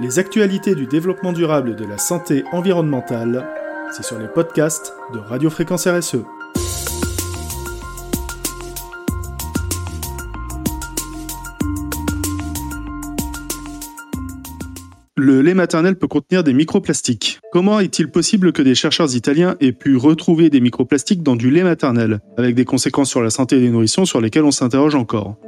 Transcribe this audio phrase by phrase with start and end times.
[0.00, 3.44] Les actualités du développement durable de la santé environnementale,
[3.90, 6.18] c'est sur les podcasts de Radio Fréquence RSE.
[15.16, 17.40] Le lait maternel peut contenir des microplastiques.
[17.50, 21.64] Comment est-il possible que des chercheurs italiens aient pu retrouver des microplastiques dans du lait
[21.64, 25.38] maternel, avec des conséquences sur la santé des nourrissons sur lesquelles on s'interroge encore?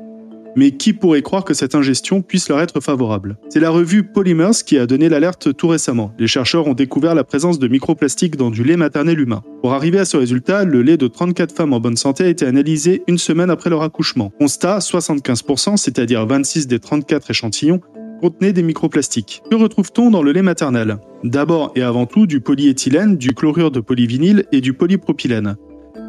[0.57, 3.37] Mais qui pourrait croire que cette ingestion puisse leur être favorable?
[3.49, 6.13] C'est la revue Polymers qui a donné l'alerte tout récemment.
[6.19, 9.43] Les chercheurs ont découvert la présence de microplastiques dans du lait maternel humain.
[9.63, 12.47] Pour arriver à ce résultat, le lait de 34 femmes en bonne santé a été
[12.47, 14.33] analysé une semaine après leur accouchement.
[14.39, 17.81] Constat, 75%, c'est-à-dire 26 des 34 échantillons,
[18.21, 19.43] contenaient des microplastiques.
[19.51, 20.99] Que retrouve-t-on dans le lait maternel?
[21.25, 25.57] D'abord et avant tout du polyéthylène, du chlorure de polyvinyle et du polypropylène.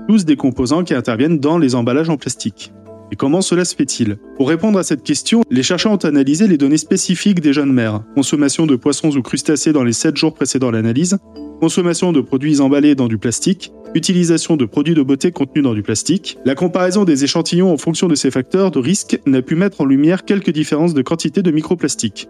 [0.08, 2.74] Tous des composants qui interviennent dans les emballages en plastique.
[3.12, 4.18] Et comment cela se fait-il?
[4.38, 8.04] Pour répondre à cette question, les chercheurs ont analysé les données spécifiques des jeunes mères.
[8.16, 11.18] Consommation de poissons ou crustacés dans les 7 jours précédant l'analyse,
[11.60, 15.84] consommation de produits emballés dans du plastique, utilisation de produits de beauté contenus dans du
[15.84, 16.38] plastique.
[16.46, 19.86] La comparaison des échantillons en fonction de ces facteurs de risque n'a pu mettre en
[19.86, 22.30] lumière quelques différences de quantité de microplastiques.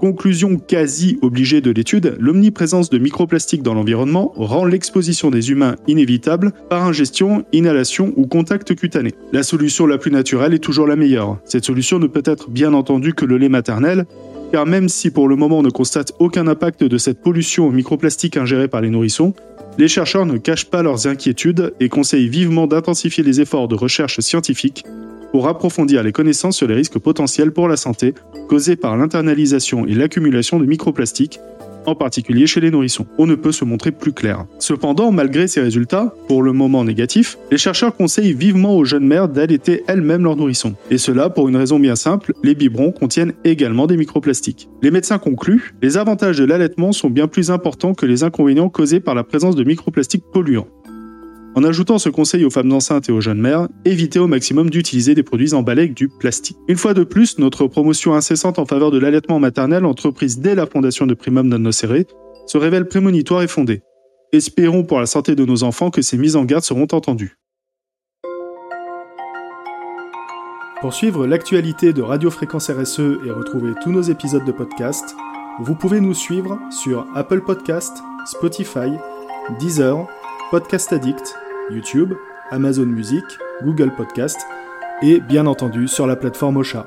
[0.00, 6.52] Conclusion quasi obligée de l'étude, l'omniprésence de microplastiques dans l'environnement rend l'exposition des humains inévitable
[6.70, 9.12] par ingestion, inhalation ou contact cutané.
[9.34, 11.36] La solution la plus naturelle est toujours la meilleure.
[11.44, 14.06] Cette solution ne peut être bien entendu que le lait maternel,
[14.52, 17.72] car même si pour le moment on ne constate aucun impact de cette pollution aux
[17.72, 19.34] microplastiques ingérés par les nourrissons,
[19.76, 24.18] les chercheurs ne cachent pas leurs inquiétudes et conseillent vivement d'intensifier les efforts de recherche
[24.20, 24.82] scientifique
[25.32, 28.14] pour approfondir les connaissances sur les risques potentiels pour la santé
[28.48, 31.40] causés par l'internalisation et l'accumulation de microplastiques,
[31.86, 33.06] en particulier chez les nourrissons.
[33.18, 34.46] On ne peut se montrer plus clair.
[34.58, 39.28] Cependant, malgré ces résultats, pour le moment négatifs, les chercheurs conseillent vivement aux jeunes mères
[39.28, 40.74] d'allaiter elles-mêmes leurs nourrissons.
[40.90, 44.68] Et cela pour une raison bien simple, les biberons contiennent également des microplastiques.
[44.82, 49.00] Les médecins concluent, les avantages de l'allaitement sont bien plus importants que les inconvénients causés
[49.00, 50.68] par la présence de microplastiques polluants.
[51.56, 55.16] En ajoutant ce conseil aux femmes enceintes et aux jeunes mères, évitez au maximum d'utiliser
[55.16, 56.56] des produits emballés avec du plastique.
[56.68, 60.66] Une fois de plus, notre promotion incessante en faveur de l'allaitement maternel, entreprise dès la
[60.66, 62.04] fondation de Primum non nocere,
[62.46, 63.82] se révèle prémonitoire et fondée.
[64.32, 67.36] Espérons pour la santé de nos enfants que ces mises en garde seront entendues.
[70.80, 75.16] Pour suivre l'actualité de Radio Fréquence RSE et retrouver tous nos épisodes de podcast,
[75.60, 78.92] vous pouvez nous suivre sur Apple Podcast, Spotify,
[79.58, 80.06] Deezer,
[80.50, 81.36] Podcast Addict,
[81.70, 82.14] YouTube,
[82.50, 83.24] Amazon Music,
[83.62, 84.40] Google Podcast
[85.02, 86.86] et bien entendu sur la plateforme Ocha.